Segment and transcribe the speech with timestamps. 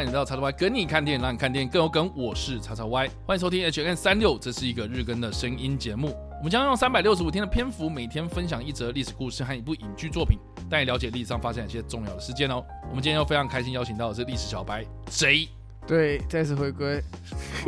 [0.00, 2.10] 欢迎来到叉叉 Y 跟你看电影，让你看电影更有梗。
[2.16, 6.16] 我是叉叉 Y，欢迎收听 H N 三六，这是一个日更的声音节目。
[6.38, 10.38] 我们将用三百六十五天的篇幅，每天分享一则历史故事和一部影剧作品，
[10.70, 12.64] 带你了解历史上发生一些重要的事件哦。
[12.88, 15.50] 我们今天又非常开心邀请到的是历史小白 J，
[15.86, 17.02] 对，再次回归，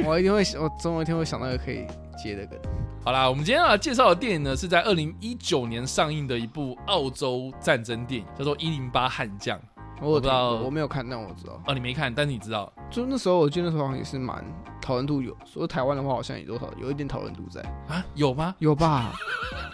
[0.02, 2.58] 我一定会，我总有一天会想到一个可以接的梗。
[3.04, 9.58] 好啦，我们今天要介绍的电影呢，是在二零一九年上映的一部澳洲战争电影，叫做《一零八悍将》。
[10.02, 11.62] 我不知道，我没有看，但我知道。
[11.66, 12.70] 哦，你没看，但是你知道。
[12.90, 14.44] 就那时候，我记得那时候好像也是蛮
[14.80, 18.04] 讨论度有，说台湾的话，好像也多少有一点讨论度在啊？
[18.14, 18.54] 有吗？
[18.58, 19.12] 有吧？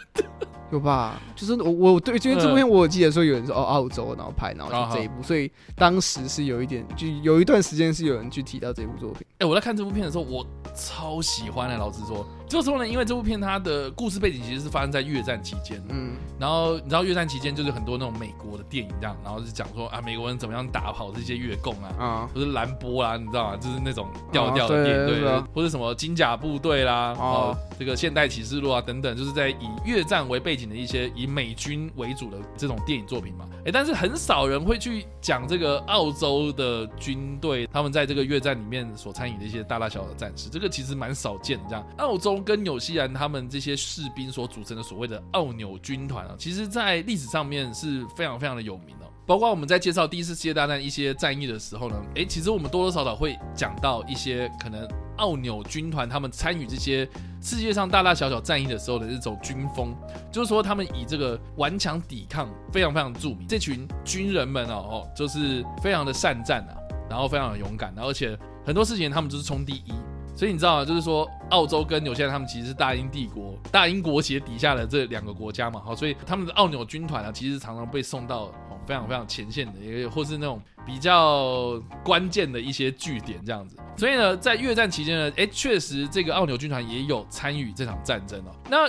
[0.70, 1.19] 有吧？
[1.34, 9.27] 就是我我对，因为这部片我记得说有人说哦澳洲，然后拍，然后就这一部，哦、所以当时是有一点，就有一段时间是有人去提到这部作品。
[9.33, 12.27] 哎、欸，我在看这部片的时候，我超喜欢的，老实说。
[12.48, 23.56] 就是说呢，因为这部片它的故事背景其实是发生在越战期间，嗯，然后你知道越战期间就是很多那种美国的电影这样，然后是讲说啊美国人怎么样打跑这些越共啊，啊，或是兰波啊，你知道吗？
[23.56, 33.46] 就是那种调调的电影，啊、对，对，或者什么金甲部队啦，哦、啊，这个现代启示录啊等等，就是在以越战为背景的一些以美军为主的这种电影作品嘛。
[33.66, 41.64] 哎，但是很少人会去讲这个澳洲的军队他们在这个越战里面所参与的一些大大小小的战事，这个其实蛮少见的。
[41.69, 42.38] 这样，澳洲。
[42.42, 49.06] 跟纽西兰他们这些士兵所组成的所谓的奥纽军团啊，其实在历史上面是非常非常的有名的。
[49.27, 57.06] 包括我们在介绍第一次世界大战一些战役的时候呢，诶，其实我们多多少少会讲到一些可能奥纽军团他们参与这些
[57.42, 59.94] 世界上大大小小战役的时候的这种军风，
[60.33, 63.47] 就是说他们以这个顽强抵抗非常非常著名。
[63.47, 66.72] 这群军人们哦，就是非常的善战啊，
[67.10, 68.34] 然后非常的勇敢，而且
[68.65, 69.93] 很多事情他们就是冲第一。
[70.38, 70.84] 所以你知道吗？
[70.84, 78.53] 就是说，澳洲跟纽西兰他们其实是大英帝国、大英国协底下的这两个国家嘛，好，所以他们的奥纽军团啊，其实常常被送到
[78.87, 83.76] 非常非常前线的，也或是那种比较关键的一些据点这样子。
[83.97, 88.55] 所以呢，在越战期间呢，哎，确实这个奥纽军团也有参与这场战争哦。
[88.70, 88.88] 那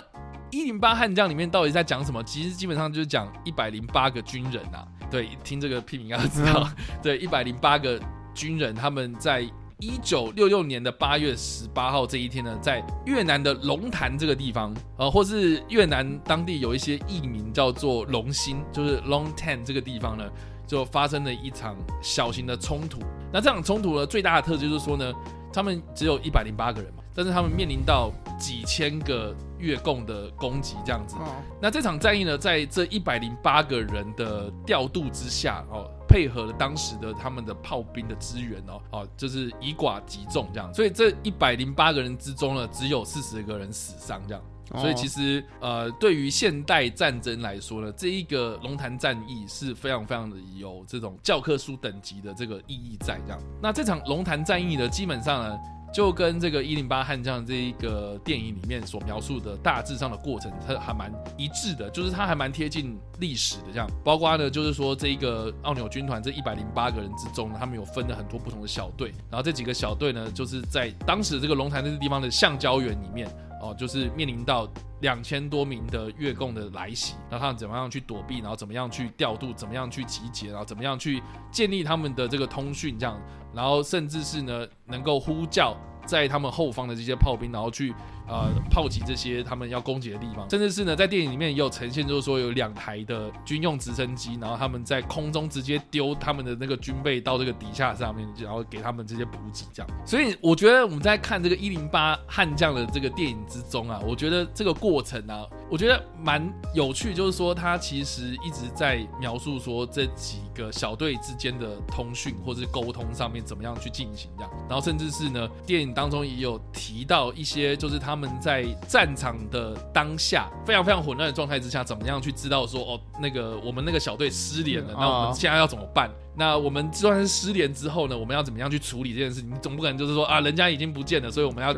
[0.52, 2.24] 一零八悍将里面到底在讲什么？
[2.24, 6.70] 其实基本上就是讲一百零八个军人啊，对，听这个片名应该知道，
[7.02, 8.00] 对，一百零八个
[8.36, 9.50] 军人他们在。
[9.82, 20.30] 一九六六年的八月十八号这一天呢，在越南的龙潭这个地方，呃，或是越南当地有一些艺名叫做龙兴，就是 Long Tan 这个地方呢，
[20.68, 23.00] 就发生了一场小型的冲突。
[23.32, 25.14] 那这场冲突呢，最大的特质就是说呢，
[25.54, 31.16] 他们只有一百零八个人嘛，但是他们面临到几千个越共的攻击这样子。
[31.62, 35.90] 那这场战役呢，在这一百零八个人的调度之下，哦。
[36.10, 44.44] 配合了当时的他们的炮兵的支援哦，哦，就是以寡击众这样，所以这一百零八个人之中呢，只有四十个人死伤这样，
[44.82, 53.40] 所以其实呃，对于现代战争来说呢，这一个龙潭战役是非常非常的有这种教科书等级的这个意义在这样。
[53.62, 55.58] 那这场龙潭战役呢，基本上呢。
[55.92, 63.90] 就跟这个一零八悍将这一个电影里面所描述的大致上的过程，它还蛮一致的，就是它还蛮贴近历史的这样。
[64.04, 73.28] 包括呢，就是说这一个奥纽军团这一百零八个人之中呢，他们有分了很多不同的小队，然后这几个小队呢，就是在当时这个龙潭这个地方的橡胶园里面
[73.62, 74.68] 哦，就是面临到
[75.02, 81.22] 两千多名的越共的来袭，那他们怎么样去躲避，然后怎么样去调度，怎么样去集结，然后怎么样去
[81.52, 83.20] 建立他们的这个通讯这样。
[83.54, 85.76] 然后甚至是呢，能够呼叫
[86.06, 87.94] 在他们后方的这些炮兵，然后去。
[88.30, 99.92] 呃，炮击这些他们要攻击的地方，甚至是呢，在电影里面也有呈现，就是说有两台的军用直升机，然后他们在空中直接丢他们的那个军备到这个底下上面，然后给他们这些补给，这样。
[100.06, 118.30] 所以我觉得我们在看这个一零八悍将的这个电影之中啊，我觉得这个过程啊，我觉得蛮有趣，就是说他其实一直在描述说这几个小队之间的通讯或者是沟通上面怎么样去进行这样，然后甚至是呢，电影当中也有提到一些，就是他们。
[118.30, 126.12] 他们在战场的当下，非常非常混乱的状态之下，怎么样去知道说哦，那个我们那个小队失联了，那我们现在要怎么办？
[126.36, 129.50] 那我们就算是失联之后呢，我们要怎么样去处理这件事情？
[129.50, 131.74] 你总不可能就是说啊，人家已经不见了，所以我们要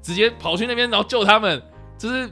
[0.00, 1.60] 直接跑去那边然后救他们，
[1.98, 2.30] 就是。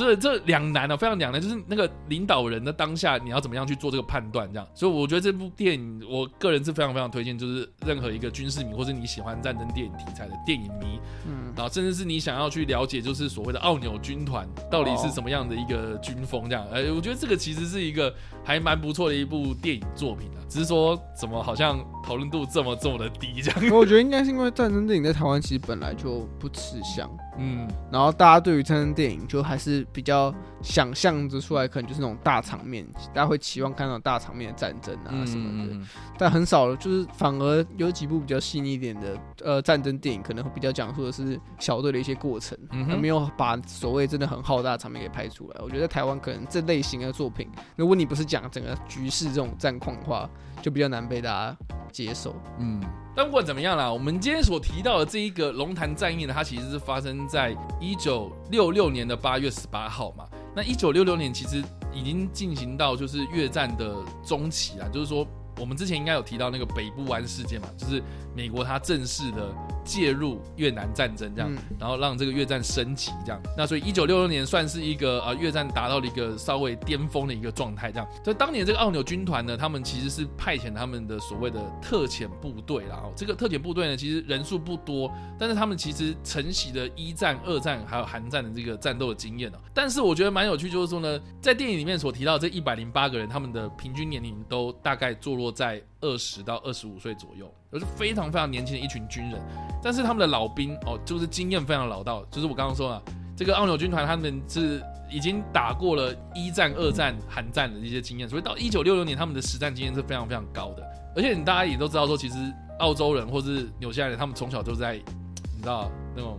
[0.00, 4.50] 这这两难啊，非常两难，就是那个领导人的当下，你要怎么样去做这个判断？
[4.50, 23.76] 这样，所以我觉得这部电影，我个人是非常非常推荐，就是任何一个军事迷，或是你喜欢战争电影题材的电影迷，嗯，然后甚至是你想要去了解，就是所谓的奥纽军团到底是什么样的一个军风，这样，哎，我觉得这个其实是一个还蛮不错的一部电影作品啊，只是说怎么好像讨论度这么这么的低，这样。
[23.76, 27.10] 我觉得应该是因为战争电影在台湾其实本来就不吃香。
[27.38, 35.86] 嗯，然后大家对于战争电影就还是比较想象着出来，可能就是那种大场面，大家会期望看到大场面的战争啊什么的，嗯嗯嗯，
[36.18, 45.60] 但很少了，就是反而有几部比较细腻一点的呃战争电影，可能会比较讲述的是小队的一些过程，而、嗯、没有把所谓真的很浩大的场面给拍出来。
[45.62, 50.28] 我觉得在台湾可能这类型的作品，如果你不是讲整个局势这种战况的话，
[50.60, 51.56] 就比较难被大家
[51.92, 52.34] 接受。
[52.58, 52.80] 嗯。
[53.14, 60.24] 但不管怎么样啦，我们今天所提到的这一个龙潭战役呢，它其实是发生在一九六六年的八月十八号嘛。
[60.54, 65.26] 那一九六六年其实已经进行到就是越战的中期啦，就是说
[65.58, 68.02] 我们之前应该有提到那个北部湾事件嘛，就是
[68.34, 69.52] 美国它正式的。
[69.84, 78.08] 介入越南战争这样，然后让这个越战升级这样，那所以一九六六年算是一个呃越战达到了一个稍微巅峰的一个状态这样。
[78.24, 83.02] 所以当年这个奥纽军团呢，他们其实是派遣他们的所谓的特遣部队啦。
[83.16, 89.58] 这个特遣部队呢，其实人数不多，但是他们其实承袭了一战、二战还有韩战的这个战斗的经验哦。
[89.74, 97.52] 但是我觉得蛮有趣，就是说呢，在电影里面所提到这一百零八个人，他们的平均年龄都大概坐落在二十到二十五岁左右。
[97.70, 99.40] 都是非常非常年轻的一群军人，
[99.82, 102.24] 但是他们的老兵哦，就是经验非常老道。
[102.30, 103.02] 就是我刚刚说了，
[103.36, 110.82] 这个奥纽军团他们是已经打过了一战、二战、韩战的一些经验，所以到一九六六年，他们的实战经验是非常非常高的。
[111.14, 112.36] 而且你大家也都知道说，其实
[112.80, 116.38] 澳洲人或是纽西兰人，他们从小就在你知道那种。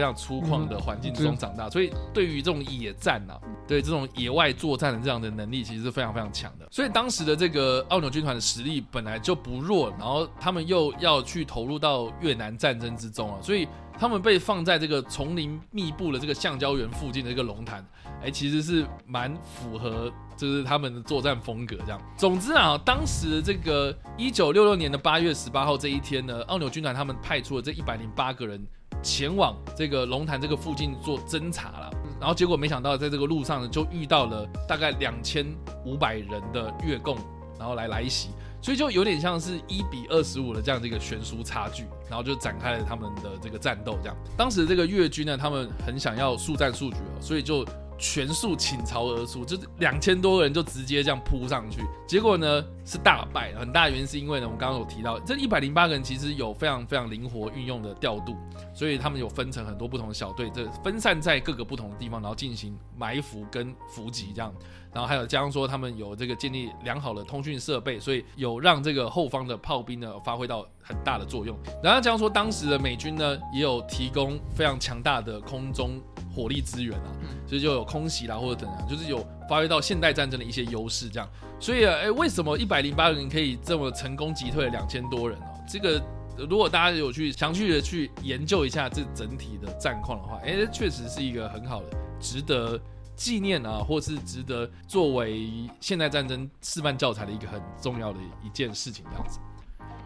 [0.00, 3.38] 非常粗犷的环境之中长大，所以对于这种野战啊，
[3.68, 6.66] 对这种野外作战的这样的能力，其实是非常非常强的。
[6.70, 13.68] 所以当时的这个奥纽军团的实力本来就不弱，然后他们又要去投入到越南战争之中啊，所以
[13.98, 17.84] 他们被放在这个丛林密布的这个橡胶园附近的一个龙潭，
[18.22, 22.00] 哎，其实是蛮符合就是他们的作战风格这样。
[22.16, 28.66] 总之啊，当时这个一九六六年的八月十八号这一天呢，奥纽军团他们派出了这一百零八个人。
[29.02, 35.46] 前往这个龙潭这个附近做侦查了，然后结果没想到在这个路上呢，就遇到了大概两千
[35.84, 37.16] 五百人的越共，
[37.58, 38.30] 然后来来袭，
[38.62, 43.98] 所以就有点像是一比二十五的这样的一个悬殊差距，然后就展开了他们的这个战斗。
[44.02, 47.64] 这样，当时这个越军呢，他们很想要速战速决，所以就。
[48.00, 58.34] 全速倾巢而出，就是两千多个人就直接这样扑上去，结果呢是大败，很大原因是因为呢，我们刚刚有提到，这一百零八个人其实有非常非常灵活运用的调度，
[58.74, 64.50] 所以他们有分成很多不同的小队，这分散在各个不同的地方，然后进行埋伏跟伏击这样，
[64.94, 76.00] 然后还有加上说他们有这个建立良好的通讯设备，所以有让这个后方的炮兵呢发挥到很大的作用，然后加上说当时的美军呢也有提供非常强大的空中。
[76.34, 77.10] 火力资源啊，
[77.46, 81.28] 所以就有空袭啦，或者怎样，就是有发挥到现代战争的一些优势，这样。
[81.58, 85.64] 所以啊，哎，为什么一百零八个人可以这么成功击退了两千多人哦？
[85.68, 86.02] 这个
[86.48, 91.88] 如果大家有去详细的去研究一下这整体的战况的话，哎，确实是一个很好的、
[92.18, 92.80] 值得
[93.14, 99.38] 纪念啊，或是值得作为现代战争示范教材的一个很重要的一件事情，这样子。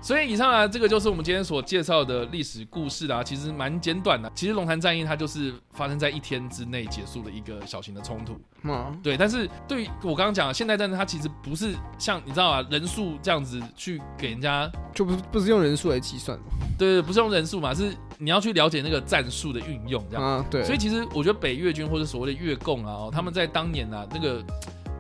[0.04, 3.24] 所以以上啊，这个就是我们今天所介绍的历史故事啊。
[3.24, 4.30] 其实蛮简短的。
[4.34, 8.38] 其实龙潭战役它就是发生在一天之内结束的一个小型的冲突。
[8.64, 9.16] 嗯，对。
[9.16, 16.38] 但是对于我刚刚讲的现代战争，它其实不是像你知道啊，人数这样子去给人家，就不不是用人数来计算。
[16.76, 20.22] 对对，不是用人数嘛，是你要去了解那个战术的运用这样。
[20.22, 20.62] 嗯，对。
[20.64, 24.44] 所以其实我觉得北越军或者所谓的越共啊，他们在当年啊那个。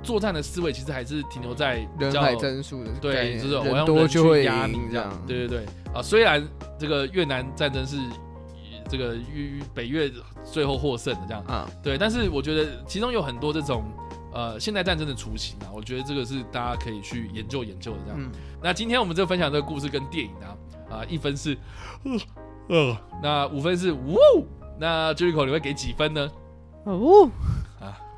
[0.04, 6.02] 作战的思维其实还是停留在人海战术的，对，就是我要用人去压你这样，对对对啊。
[6.02, 6.46] 虽然
[6.78, 7.96] 这个越南战争是
[8.88, 10.10] 这个越北越
[10.44, 13.84] 最后获胜的这样啊，对，但是我觉得其中有很多这种
[14.32, 18.18] 呃现代战争的雏形啊，我觉得这个是大家可以去研究研究的这样。
[18.20, 18.30] 嗯、
[18.62, 21.56] 那今天我们这分享这个故事跟电影啊啊一分是
[22.04, 24.18] 呃，呃那五分是呜，
[24.78, 26.30] 那 Jericho 你会给几分呢？
[26.84, 27.28] 哦。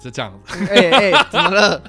[0.07, 1.83] 是这样子，哎哎、欸欸， 怎么了？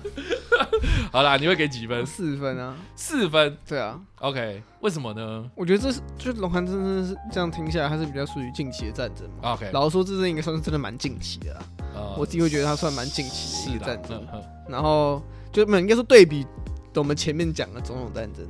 [1.12, 2.06] 好啦，你会给几分？
[2.06, 3.56] 四分啊，四分。
[3.68, 5.50] 对啊，OK，为什么呢？
[5.56, 9.54] 我觉得这是，就龙潭真的是这样听下来，它是比较属于近期的战争嘛。
[9.54, 11.60] OK，老实说，这阵应该算是真的蛮近期的啦。
[11.96, 14.28] 呃，我自己会觉得它算蛮近期的一个战争。
[14.68, 15.22] 然后
[15.52, 16.46] 就没应该说对比
[16.96, 18.46] 我们前面讲的种种战争，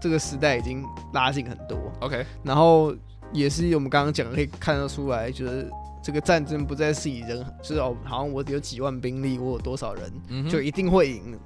[0.00, 1.76] 这个时代已经拉近很多。
[2.00, 2.94] OK，然后
[3.32, 5.68] 也是我们刚刚讲的可以看得出来，就是。
[6.02, 11.38] 这个战争不再是以人，就是哦，好像我有几万兵力，我有多少人，嗯、就一定会赢，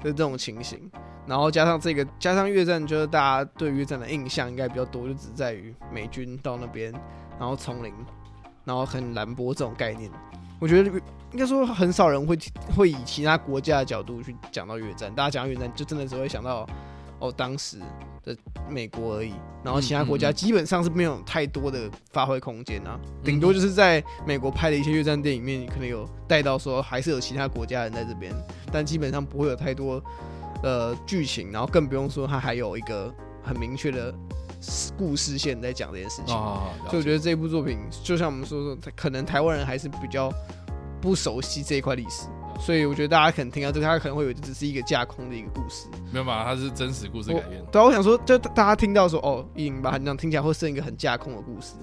[0.00, 0.90] 就是这种情形。
[1.26, 6.92] 然后加上这个，加上越战，就是大家对越战的印象应该比较多，就只在于美军到那边，
[7.38, 7.92] 然后丛林，
[8.64, 10.10] 然后很兰波这种概念。
[10.58, 10.90] 我觉得
[11.32, 12.38] 应该说很少人会
[12.74, 16.66] 会以其他国家的角度去讲到越战，大家讲到越战就真的只会想到
[17.18, 17.78] 哦当时
[18.22, 18.36] 的
[18.68, 19.32] 美国而已，
[19.64, 28.32] 然后其他国家基本上是没有太多的发挥空间啊，顶多就是在美国拍的一些越战电影里面，你可能有带到说还是有其他国家人在这边，
[28.72, 30.02] 但基本上不会有太多
[30.62, 34.12] 呃剧情，然后更不用说它还有一个很明确的
[34.96, 40.32] 故事线在讲这件事情，所以我觉得这部作品就像我们说说，可能台湾人还是比较
[41.00, 42.28] 不熟悉这一块历史。
[42.58, 46.44] 所以我觉得大家可能听到这个，他可能会以为这只是一个架空的一个故事，没有吧？
[46.44, 47.62] 它是真实故事改编。
[47.70, 51.74] 对啊，我想说，就大家听到说哦，一零八这样听起来会是一个很架空的故事，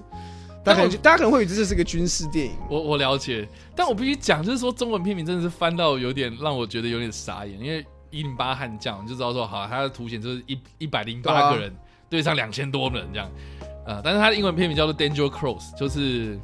[0.64, 2.52] 大家可能大家可能会以为这是个军事电影。
[2.68, 11.74] 我我了解，但我必须讲，就是说中文片名真的是翻到有点让我觉得有点傻眼，因为一零八悍将就知道说好，它的凸显就是一一百零八个人
[12.10, 13.30] 对上两千多人这样，
[13.86, 16.38] 呃，但是它的英文片名叫做 Danger Close，就是。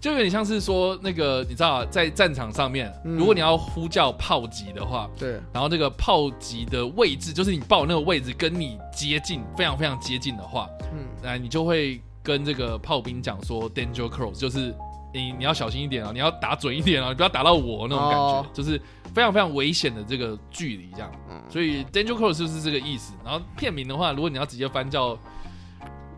[0.00, 14.72] 就有点像是说，那个你知道，在战场上面，如果你要呼叫炮击的话，对，然后这个炮击的位置，就是你报那个位置跟你接近，非常非常接近的话，嗯，那你就会跟这个炮兵讲说，danger close，就是
[15.12, 18.80] 你你要小心一点啊，你要打准一点啊，你不要打到我那种感觉，哦、就是
[19.12, 23.14] 非常非常危险的这个距离这样，嗯，所以 danger close 就是这个意思。
[23.24, 25.18] 然后片名的话，如果你要直接翻叫，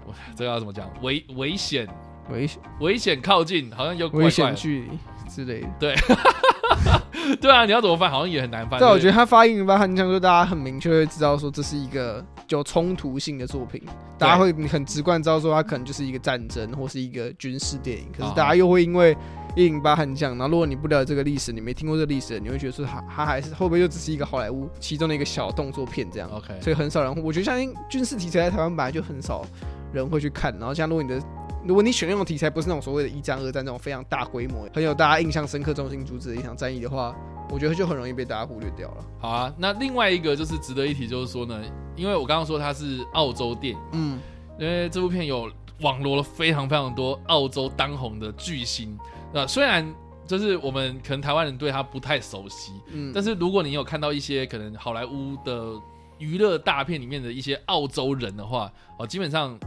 [0.05, 0.87] 我这个要怎么讲？
[1.01, 1.89] 危危险。
[2.33, 5.69] 危险危险靠近，好像有危险距离之类的。
[5.79, 5.95] 对，
[7.41, 8.79] 对啊，你要怎么翻，好像也很难翻。
[8.81, 13.83] 但，我觉得他发音吧，很像就大家很明确会知道说这是一个有冲突性的作品，
[14.19, 18.07] 大家会很直观知道说它可能就是一个战争或是一个军事电影。
[18.17, 19.17] 可是大家又会因为
[19.55, 27.57] 一零八悍将，然后如果你不了解这个历史，你没听过这个历史，你会觉得说他他还是会不会又只是一个好莱坞其中的一个小动作片这样？OK，所以很少人，我觉得像
[27.89, 29.45] 军事题材在台湾本来就很少
[29.93, 31.21] 人会去看，然后像如果你的。
[31.63, 37.15] 如果你选用的题材不是那种所谓的一战、二战这种非常大规模、很有大家印象深刻、中心主旨的一场战役的话，
[37.51, 39.05] 我觉得就很容易被大家忽略掉了。
[39.19, 41.63] 好啊，那另外一个就是值得一提，就是说呢，
[41.97, 44.19] 因为我刚刚说它是澳洲电影，嗯，
[44.59, 45.51] 因为这部片有
[45.83, 48.99] 网罗了非常非常多澳洲当红的巨星，
[49.31, 49.87] 那虽然
[50.27, 55.79] 就是我们可能台湾人对他不太熟悉，嗯，但是如果你有看到一些可能好莱坞的
[56.17, 59.59] 娱乐大片里面的一些澳洲人的话，哦，基本上。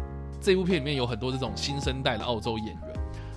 [0.44, 2.78] 这部片里面有很多这种新生代的澳洲演员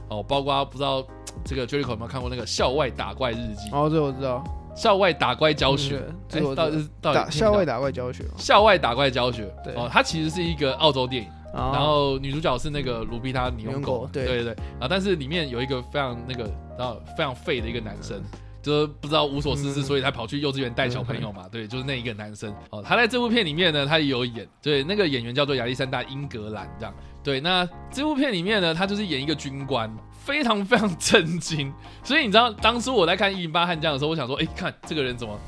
[0.09, 1.03] 哦，包括不知道
[1.45, 3.71] 这个 Jericho 有没有看过那个《校外打怪日记》？
[3.77, 4.43] 哦，这我知道，
[4.81, 6.05] 《校外打怪教学》欸。
[6.29, 8.25] 这到底到底校外打怪教学？
[8.37, 9.49] 校外打怪教学。
[9.63, 14.09] 对哦，它其实是一个澳洲电影，哦、然后女主角是那个卢比塔·尼翁狗。
[14.13, 18.19] 对对对啊，但是里面有一个非常那个然后非常废的一个男生。
[18.19, 21.49] 嗯就是不知道无所事事，所以他跑去幼稚园带小朋友嘛。
[21.49, 22.83] 对，就是那一个男生哦。
[22.83, 24.45] 他在这部片里面呢，他也有演。
[24.61, 26.93] 对，那个演员叫做亚历山大·英格兰，这样。
[27.23, 31.73] 对，那这部片里面呢，他就是演一个军官，非常非常震惊。
[32.03, 35.39] 所以你知道，当初我在看《一零八悍将》的时候，我想说，哎，看这个人怎么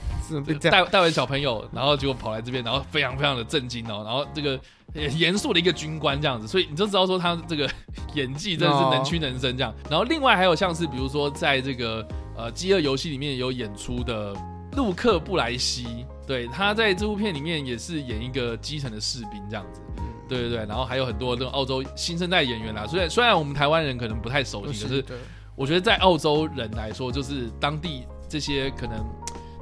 [0.71, 4.05] 带带完小朋友，然后结果跑来这边，然后非常非常的震惊哦。
[4.07, 4.61] 然后这个
[4.95, 7.69] 严肃的一个军官这样子，所以你就知道说他这个
[8.15, 9.75] 演技真的是能屈能伸这样。
[9.91, 12.07] 然后另外还有像是比如说在这个。
[12.39, 14.33] 呃，饥饿游戏里面有演出的
[14.77, 19.81] 陆克布莱西，对，他在这部片里面也是演一个基层的士兵这样子，
[20.29, 25.05] 对对对，然后还有很多那种澳洲新生代演员啦，虽然虽然我们台湾人可能不太熟悉，可是
[25.57, 28.99] 我觉得在澳洲人来说，就是当地这些可能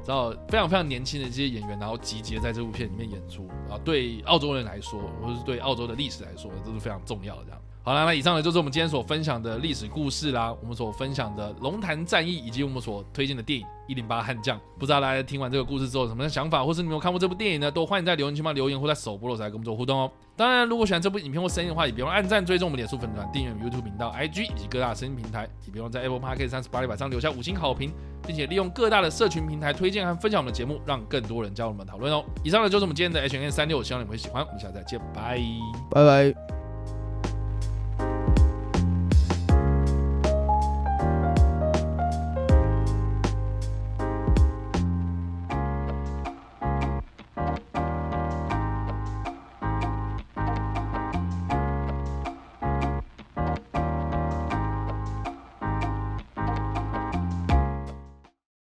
[0.03, 7.59] 知道非常非常年轻的这些演员，然后集结在这部片里面演出，然后对澳洲人来说，或者是对澳洲的历史来说，都是非常重要的这样。
[7.87, 14.57] 好了，那以上呢就是我们今天所分享的历史故事啦，我们所分享的龙潭战役，以及我们所推荐的电影《一零八悍将》。
[14.77, 17.71] 不知道大家听完这个故事之后有什么想法，或是你有看过这部电影呢？
[17.71, 20.11] 都欢迎在留言区帮留言，或在首播的时候来跟我们做互动哦。
[20.35, 27.93] 当然，如果喜欢这部影片或声音的话，也别忘按赞、追踪我们脸书粉团、订阅 YouTube 频道、IG 以及各大声音平台，也别忘在 Apple Podcast 三十八里板上留下五星好评，
[28.27, 32.21] 并且利用各大的社群平台推荐和分享我们的节目，让更多人加入我们讨论哦。
[32.43, 34.45] 以上呢就是我们今天的 H&M 365，希望你们会喜欢。
[34.45, 35.39] 我们下次再见，拜
[35.89, 36.46] 拜拜。